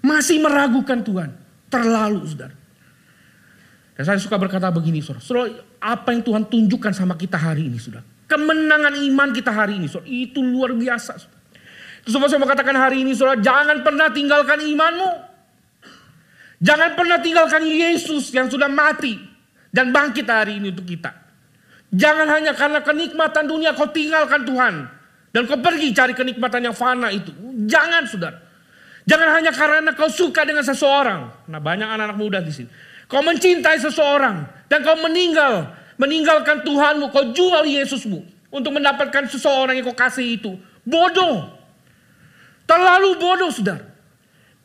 [0.02, 1.30] masih meragukan Tuhan,
[1.70, 2.58] terlalu, saudara.
[3.94, 5.22] Dan saya suka berkata begini, saudara.
[5.22, 8.02] Saudara, apa yang Tuhan tunjukkan sama kita hari ini, saudara.
[8.26, 10.10] Kemenangan iman kita hari ini, saudara.
[10.10, 11.39] Itu luar biasa, saudara.
[12.10, 13.38] Semua saya mau katakan hari ini, saudara.
[13.38, 15.30] Jangan pernah tinggalkan imanmu.
[16.60, 19.16] Jangan pernah tinggalkan Yesus yang sudah mati
[19.72, 21.14] dan bangkit hari ini untuk kita.
[21.94, 24.74] Jangan hanya karena kenikmatan dunia kau tinggalkan Tuhan.
[25.30, 27.30] Dan kau pergi cari kenikmatan yang fana itu.
[27.70, 28.38] Jangan saudara.
[29.06, 31.50] Jangan hanya karena kau suka dengan seseorang.
[31.50, 32.70] Nah banyak anak-anak muda di sini.
[33.06, 34.66] Kau mencintai seseorang.
[34.70, 35.70] Dan kau meninggal.
[36.02, 37.14] Meninggalkan Tuhanmu.
[37.14, 38.26] Kau jual Yesusmu.
[38.50, 40.58] Untuk mendapatkan seseorang yang kau kasih itu.
[40.82, 41.59] Bodoh.
[42.70, 43.90] Terlalu bodoh saudara.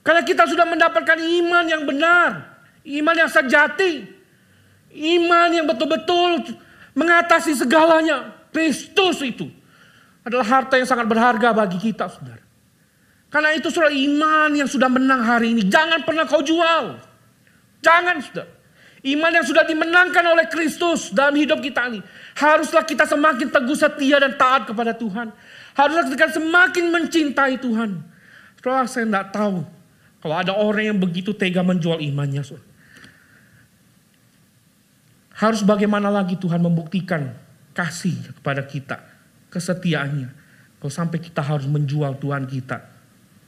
[0.05, 2.61] Karena kita sudah mendapatkan iman yang benar.
[2.85, 4.05] Iman yang sejati.
[4.93, 6.53] Iman yang betul-betul
[6.93, 8.37] mengatasi segalanya.
[8.53, 9.49] Kristus itu
[10.21, 12.45] adalah harta yang sangat berharga bagi kita, saudara.
[13.33, 15.67] Karena itu saudara iman yang sudah menang hari ini.
[15.67, 17.01] Jangan pernah kau jual.
[17.83, 18.53] Jangan, saudara.
[19.05, 22.01] Iman yang sudah dimenangkan oleh Kristus dalam hidup kita ini.
[22.35, 25.31] Haruslah kita semakin teguh setia dan taat kepada Tuhan.
[25.79, 28.03] Haruslah kita semakin mencintai Tuhan.
[28.59, 29.63] Setelah saya tidak tahu
[30.19, 32.43] kalau ada orang yang begitu tega menjual imannya,
[35.35, 37.35] harus bagaimana lagi Tuhan membuktikan
[37.77, 39.03] kasih kepada kita,
[39.51, 40.31] kesetiaannya.
[40.81, 42.81] Kalau sampai kita harus menjual Tuhan kita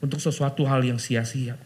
[0.04, 1.56] untuk sesuatu hal yang sia-sia.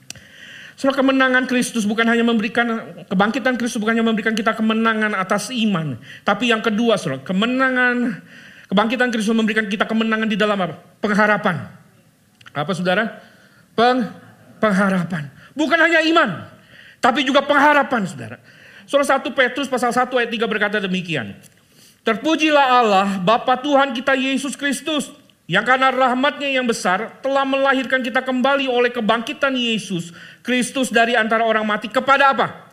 [0.80, 2.64] Soal kemenangan Kristus bukan hanya memberikan
[3.04, 8.24] kebangkitan Kristus bukan hanya memberikan kita kemenangan atas iman, tapi yang kedua, saudara, kemenangan
[8.64, 10.80] kebangkitan Kristus memberikan kita kemenangan di dalam apa?
[11.04, 11.68] Pengharapan.
[12.56, 13.20] Apa saudara?
[13.76, 14.08] Peng
[14.56, 15.28] pengharapan.
[15.52, 16.48] Bukan hanya iman,
[16.96, 18.40] tapi juga pengharapan saudara.
[18.88, 21.36] Surah 1 Petrus pasal 1 ayat 3 berkata demikian.
[22.08, 25.12] Terpujilah Allah Bapa Tuhan kita Yesus Kristus
[25.50, 30.14] yang karena rahmatnya yang besar telah melahirkan kita kembali oleh kebangkitan Yesus
[30.46, 32.70] Kristus dari antara orang mati kepada apa?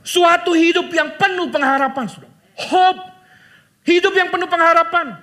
[0.00, 2.32] Suatu hidup yang penuh pengharapan, saudara.
[2.56, 3.12] Hope.
[3.84, 5.20] Hidup yang penuh pengharapan.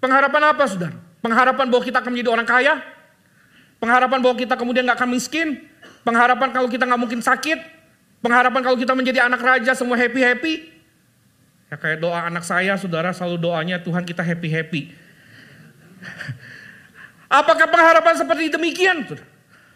[0.00, 0.96] Pengharapan apa, saudara?
[1.20, 2.74] Pengharapan bahwa kita akan menjadi orang kaya?
[3.82, 5.68] Pengharapan bahwa kita kemudian nggak akan miskin.
[6.00, 7.58] Pengharapan kalau kita nggak mungkin sakit.
[8.24, 10.77] Pengharapan kalau kita menjadi anak raja semua happy-happy.
[11.68, 14.88] Ya kayak doa anak saya, saudara selalu doanya Tuhan kita happy-happy.
[17.40, 19.04] Apakah pengharapan seperti demikian?
[19.04, 19.28] Saudara?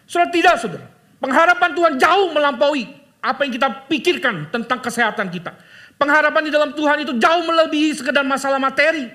[0.09, 0.85] Saudara tidak, saudara.
[1.21, 2.83] Pengharapan Tuhan jauh melampaui
[3.23, 5.55] apa yang kita pikirkan tentang kesehatan kita.
[5.95, 9.07] Pengharapan di dalam Tuhan itu jauh melebihi sekedar masalah materi.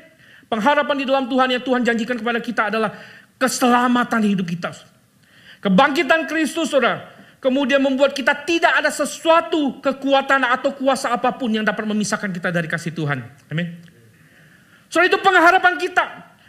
[0.49, 2.95] Pengharapan di dalam Tuhan yang Tuhan janjikan kepada kita adalah
[3.37, 4.73] keselamatan hidup kita.
[5.61, 11.67] Kebangkitan Kristus, saudara, kemudian membuat kita tidak ada sesuatu kekuatan atau kuasa apa pun yang
[11.67, 13.23] dapat memisahkan kita dari kasih Tuhan.
[13.51, 13.79] Amin.
[14.91, 16.05] Soal itu pengharapan kita.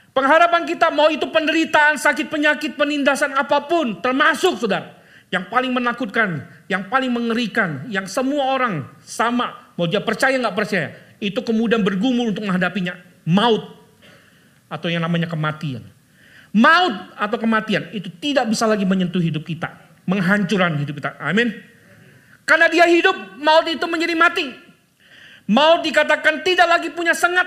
[0.10, 4.98] Pengharapan kita mau itu penderitaan, sakit penyakit, penindasan apa pun, termasuk saudara.
[5.30, 10.98] Yang paling menakutkan, yang paling mengerikan, yang semua orang sama, mau dia percaya nggak percaya,
[11.22, 12.98] itu kemudian bergumul untuk menghadapinya,
[13.30, 13.78] maut
[14.66, 15.86] atau yang namanya kematian.
[16.50, 19.89] Maut atau kematian itu tidak bisa lagi menyentuh hidup kita.
[20.10, 21.14] Menghancurkan hidup kita.
[21.22, 21.54] Amin.
[22.50, 24.50] Karena dia hidup, maut itu menjadi mati.
[25.46, 27.46] Maut dikatakan tidak lagi punya sengat.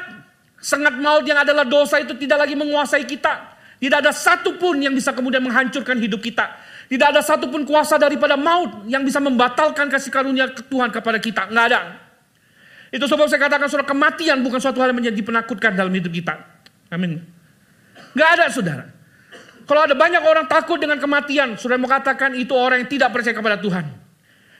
[0.62, 3.51] Sengat maut yang adalah dosa itu tidak lagi menguasai kita.
[3.83, 6.55] Tidak ada satupun yang bisa kemudian menghancurkan hidup kita.
[6.87, 11.51] Tidak ada satupun kuasa daripada maut yang bisa membatalkan kasih karunia Tuhan kepada kita.
[11.51, 11.81] Nggak ada.
[12.94, 16.38] Itu sebab saya katakan surat kematian bukan suatu hal yang menjadi penakutkan dalam hidup kita.
[16.92, 17.25] Amin.
[18.12, 18.85] Gak ada saudara.
[19.62, 23.35] Kalau ada banyak orang takut dengan kematian, saudara mau katakan itu orang yang tidak percaya
[23.37, 23.85] kepada Tuhan.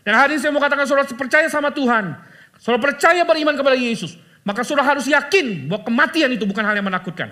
[0.03, 2.15] Dan hari ini saya mau katakan saudara percaya sama Tuhan.
[2.59, 4.19] Saudara percaya beriman kepada Yesus.
[4.43, 7.31] Maka saudara harus yakin bahwa kematian itu bukan hal yang menakutkan.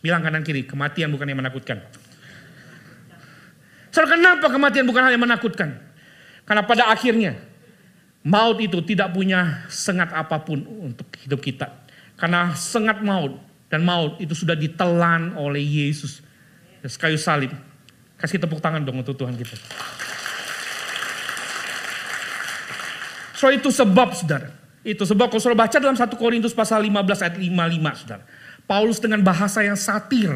[0.00, 1.84] Bilang kanan kiri, kematian bukan yang menakutkan.
[3.92, 5.76] Saudara kenapa kematian bukan hal yang menakutkan?
[6.48, 7.36] Karena pada akhirnya
[8.24, 11.68] maut itu tidak punya sengat apa pun untuk hidup kita.
[12.16, 13.36] Karena sengat maut
[13.68, 16.24] dan maut itu sudah ditelan oleh Yesus.
[16.82, 17.54] Kayu salib.
[18.18, 19.54] Kasih tepuk tangan dong untuk Tuhan kita.
[23.38, 24.54] So itu sebab saudara.
[24.82, 28.22] Itu sebab kalau saudara baca dalam 1 Korintus pasal 15 ayat 55 saudara.
[28.66, 30.30] Paulus dengan bahasa yang satir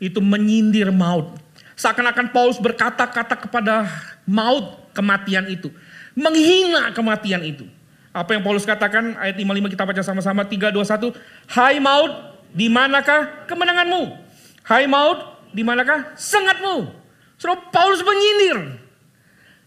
[0.00, 1.36] itu menyindir maut.
[1.76, 3.84] Seakan-akan Paulus berkata-kata kepada
[4.24, 5.68] maut kematian itu.
[6.16, 7.68] Menghina kematian itu.
[8.16, 11.12] Apa yang Paulus katakan ayat 55 kita baca sama-sama 3, 2, 1.
[11.52, 12.12] Hai maut
[12.48, 14.16] di manakah kemenanganmu?
[14.64, 16.92] Hai maut, di manakah sengatmu?
[17.40, 18.76] Saudara Paulus menyindir.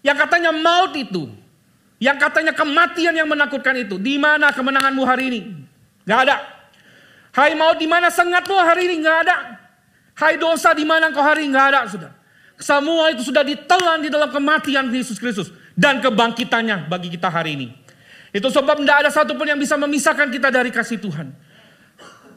[0.06, 1.28] Yang katanya maut itu,
[1.98, 5.42] yang katanya kematian yang menakutkan itu, di mana kemenanganmu hari ini?
[6.06, 6.38] Gak ada.
[7.34, 9.02] Hai maut di mana sengatmu hari ini?
[9.02, 9.36] Gak ada.
[10.14, 11.52] Hai dosa di mana kau hari ini?
[11.58, 12.12] Gak ada, sudah.
[12.60, 17.68] Semua itu sudah ditelan di dalam kematian Yesus Kristus dan kebangkitannya bagi kita hari ini.
[18.30, 21.32] Itu sebab tidak ada satupun yang bisa memisahkan kita dari kasih Tuhan.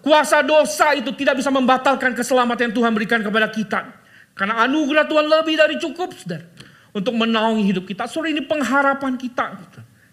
[0.03, 3.81] Kuasa dosa itu tidak bisa membatalkan keselamatan yang Tuhan berikan kepada kita.
[4.35, 6.43] Karena anugerah Tuhan lebih dari cukup, saudara
[6.93, 8.05] untuk menaungi hidup kita.
[8.07, 9.57] Saudara ini pengharapan kita.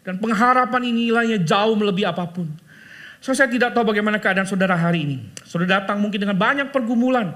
[0.04, 2.48] Dan pengharapan ini nilainya jauh melebihi apa pun.
[3.20, 5.18] So, saya tidak tahu bagaimana keadaan saudara hari ini.
[5.44, 7.36] Saudara datang mungkin dengan banyak pergumulan.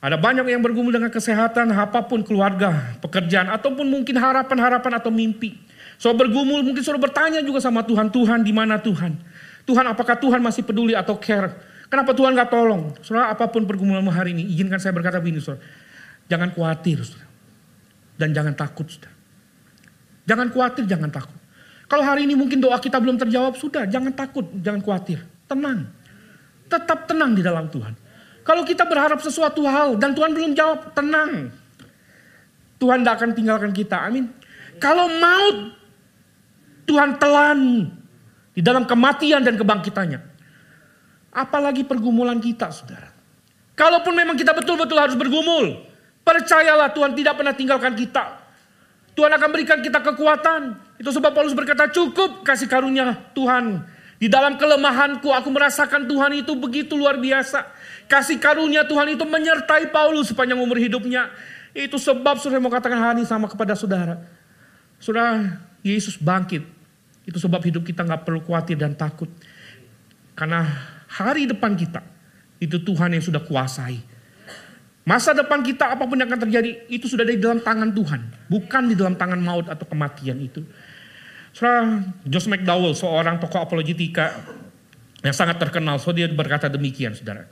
[0.00, 5.60] Ada banyak yang bergumul dengan kesehatan, apa pun keluarga, pekerjaan, ataupun mungkin harapan-harapan atau mimpi.
[6.00, 9.16] So bergumul, mungkin saudara bertanya juga sama Tuhan, Tuhan di mana Tuhan?
[9.64, 11.52] Tuhan apakah Tuhan masih peduli atau care?
[11.88, 12.92] Kenapa Tuhan gak tolong?
[13.00, 15.64] Saudara apa pun pergumulanmu hari ini, izinkan saya berkata begini saudara.
[16.28, 17.28] Jangan khawatir saudara.
[18.14, 19.12] Dan jangan takut, sudah.
[20.24, 21.38] Jangan khawatir, jangan takut.
[21.84, 23.84] Kalau hari ini mungkin doa kita belum terjawab, sudah.
[23.88, 25.20] Jangan takut, jangan khawatir.
[25.48, 25.88] Tenang.
[26.68, 27.92] Tetap tenang di dalam Tuhan.
[28.44, 31.48] Kalau kita berharap sesuatu hal dan Tuhan belum jawab, tenang.
[32.76, 34.28] Tuhan tidak akan tinggalkan kita, amin.
[34.76, 35.78] Kalau maut,
[36.84, 37.60] Tuhan telan
[38.54, 40.20] di dalam kematian dan kebangkitannya.
[41.34, 43.10] Apalagi pergumulan kita, saudara.
[43.74, 45.82] Kalaupun memang kita betul-betul harus bergumul,
[46.24, 48.40] Percayalah Tuhan tidak pernah tinggalkan kita.
[49.12, 50.72] Tuhan akan berikan kita kekuatan.
[50.96, 53.84] Itu sebab Paulus berkata cukup kasih karunia Tuhan.
[54.16, 57.68] Di dalam kelemahanku aku merasakan Tuhan itu begitu luar biasa.
[58.08, 61.28] Kasih karunia Tuhan itu menyertai Paulus sepanjang umur hidupnya.
[61.76, 64.24] Itu sebab saudara mau katakan hari ini sama kepada saudara.
[64.96, 66.64] Saudara, Yesus bangkit.
[67.24, 69.28] Itu sebab hidup kita nggak perlu khawatir dan takut.
[70.36, 70.66] Karena
[71.08, 72.04] hari depan kita,
[72.60, 74.00] itu Tuhan yang sudah kuasai.
[75.04, 78.82] Masa depan kita apa pun yang akan terjadi itu sudah di dalam tangan Tuhan, bukan
[78.88, 80.64] di dalam tangan maut atau kematian itu.
[81.52, 84.32] Saudara Josh McDowell, seorang tokoh apologetika
[85.20, 87.46] yang sangat terkenal, so dia berkata demikian, saudara.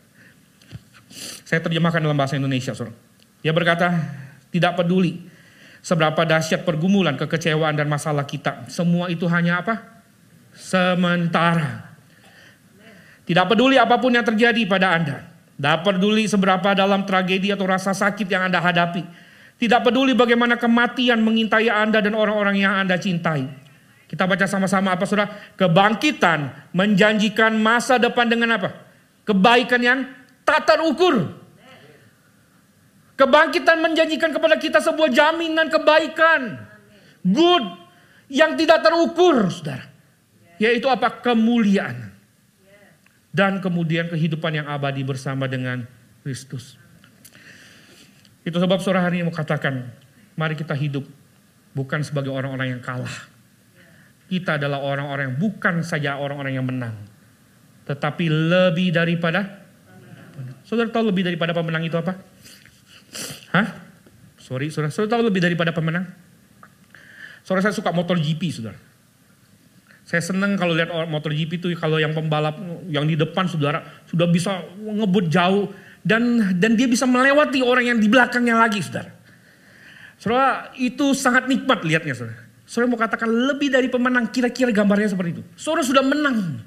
[1.44, 2.96] Saya terjemahkan dalam bahasa Indonesia, saudara.
[3.44, 4.00] Dia berkata,
[4.48, 5.31] tidak peduli
[5.82, 9.82] seberapa dahsyat pergumulan, kekecewaan dan masalah kita, semua itu hanya apa?
[10.54, 11.92] Sementara.
[13.26, 15.16] Tidak peduli apa pun yang terjadi pada Anda.
[15.58, 19.02] Tidak peduli seberapa dalam tragedi atau rasa sakit yang Anda hadapi.
[19.62, 23.46] Tidak peduli bagaimana kematian mengintai Anda dan orang-orang yang Anda cintai.
[24.10, 25.30] Kita baca sama-sama apa saudara?
[25.54, 28.74] Kebangkitan menjanjikan masa depan dengan apa?
[29.22, 29.98] Kebaikan yang
[30.42, 31.41] tak terukur.
[33.22, 36.58] Kebangkitan menjanjikan kepada kita sebuah jaminan kebaikan.
[37.22, 37.78] Good.
[38.26, 39.86] Yang tidak terukur saudara.
[40.58, 41.22] Yaitu apa?
[41.22, 42.12] Kemuliaan
[43.32, 45.88] dan kemudian kehidupan yang abadi bersama dengan
[46.20, 46.76] Kristus.
[48.44, 49.88] Itu sebab saudara hari ini mau katakan,
[50.36, 51.08] mari kita hidup
[51.72, 53.32] bukan sebagai orang-orang yang kalah.
[54.28, 56.96] Kita adalah orang-orang yang bukan saja orang-orang yang menang.
[57.88, 59.64] Tetapi lebih daripada,
[60.62, 62.31] saudara tahu lebih daripada pemenang itu apa?
[63.52, 63.68] Hah?
[64.40, 66.08] Sorry, saudara, saudara tahu lebih daripada pemenang?
[67.44, 68.78] Saudara saya suka motor GP, saudara.
[70.02, 72.58] Saya senang kalau lihat motor GP itu kalau yang pembalap
[72.90, 75.70] yang di depan saudara sudah bisa ngebut jauh
[76.02, 79.14] dan dan dia bisa melewati orang yang di belakangnya lagi saudara.
[80.18, 82.38] Saudara itu sangat nikmat lihatnya saudara.
[82.66, 85.42] Saudara mau katakan lebih dari pemenang kira-kira gambarnya seperti itu.
[85.54, 86.60] Saudara sudah menang.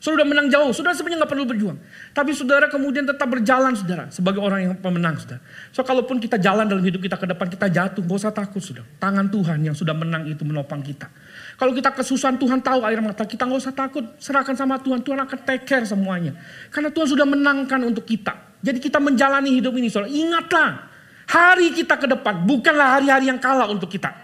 [0.00, 1.76] Sudah menang jauh, saudara sebenarnya nggak perlu berjuang.
[2.16, 5.44] Tapi saudara kemudian tetap berjalan saudara sebagai orang yang pemenang saudara.
[5.76, 8.88] So kalaupun kita jalan dalam hidup kita ke depan kita jatuh, gak usah takut saudara.
[8.96, 11.12] Tangan Tuhan yang sudah menang itu menopang kita.
[11.60, 14.08] Kalau kita kesusahan Tuhan tahu air mata kita nggak usah takut.
[14.16, 16.32] Serahkan sama Tuhan, Tuhan akan take care semuanya.
[16.72, 18.56] Karena Tuhan sudah menangkan untuk kita.
[18.64, 20.08] Jadi kita menjalani hidup ini saudara.
[20.08, 20.88] Ingatlah,
[21.28, 24.16] hari kita ke depan bukanlah hari-hari yang kalah untuk kita.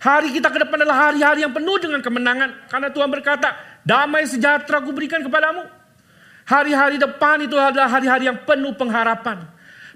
[0.00, 2.72] Hari kita ke depan adalah hari-hari yang penuh dengan kemenangan.
[2.72, 5.66] Karena Tuhan berkata, damai sejahtera ku berikan kepadamu.
[6.48, 9.46] Hari-hari depan itu adalah hari-hari yang penuh pengharapan.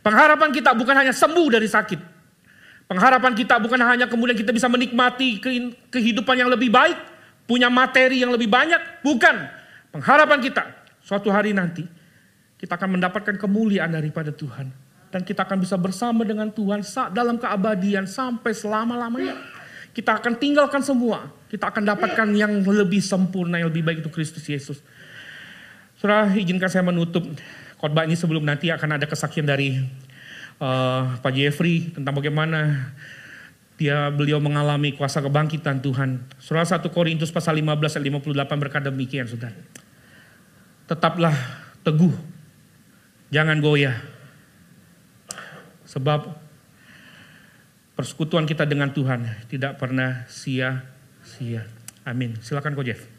[0.05, 2.01] Pengharapan kita bukan hanya sembuh dari sakit.
[2.85, 5.41] Pengharapan kita bukan hanya kemudian kita bisa menikmati
[5.89, 6.95] kehidupan yang lebih baik,
[7.49, 9.49] punya materi yang lebih banyak, bukan.
[9.91, 10.63] Pengharapan kita
[11.01, 11.89] suatu hari nanti
[12.61, 14.69] kita akan mendapatkan kemuliaan daripada Tuhan
[15.11, 16.83] dan kita akan bisa bersama dengan Tuhan
[17.15, 19.39] dalam keabadian sampai selama-lamanya.
[19.95, 24.43] Kita akan tinggalkan semua, kita akan dapatkan yang lebih sempurna, yang lebih baik itu Kristus
[24.43, 24.83] Yesus.
[25.95, 27.23] Saudara, izinkan saya menutup
[27.79, 29.79] khotbah ini sebelum nanti akan ada kesaksian dari
[30.59, 32.91] uh, Pak Jeffrey tentang bagaimana
[33.79, 36.27] dia beliau mengalami kuasa kebangkitan Tuhan.
[36.43, 39.55] Surah 1 Korintus pasal 15 ayat 58 berkata demikian Saudara.
[40.91, 41.39] Tetaplah
[41.87, 42.15] teguh.
[43.31, 43.95] Jangan goyah.
[45.87, 46.35] Sebab
[47.95, 50.94] persekutuan kita dengan Tuhan tidak pernah sia-sia.
[52.05, 52.37] Amin.
[52.43, 53.14] Silakan Ko Jeff.